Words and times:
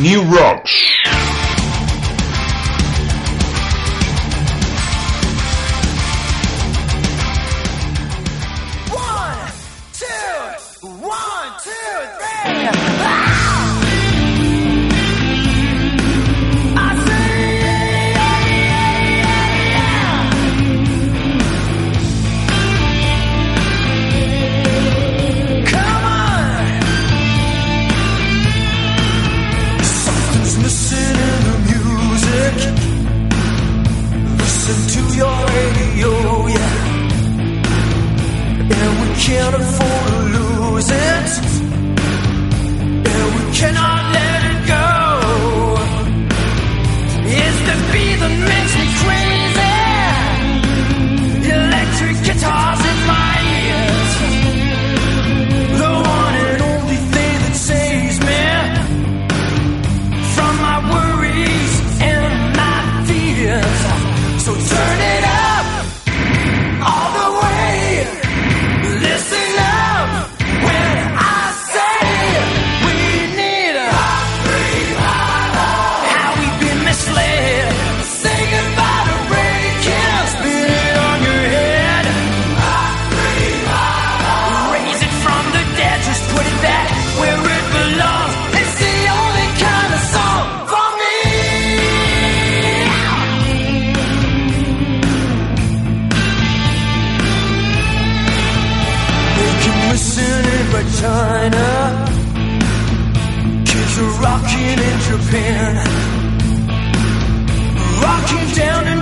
New 0.00 0.22
Rocks. 0.22 1.27
Rocking 108.30 108.54
down 108.54 108.97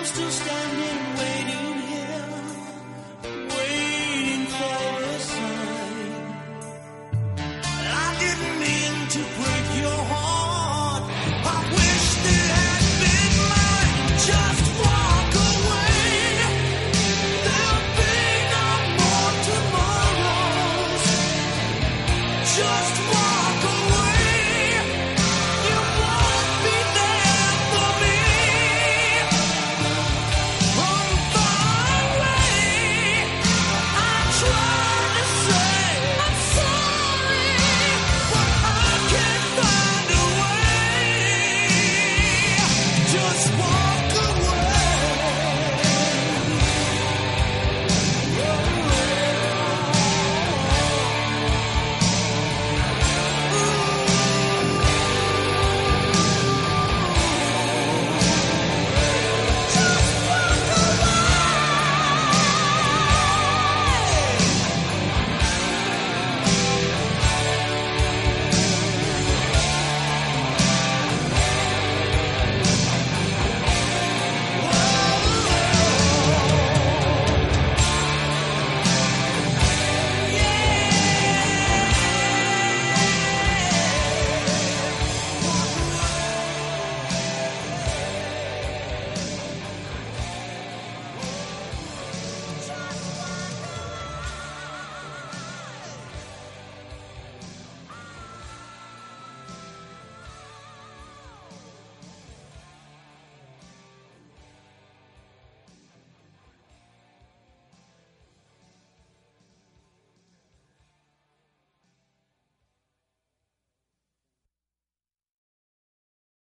I'm 0.00 0.06
still 0.06 0.30
standing, 0.30 1.18
waiting 1.18 1.69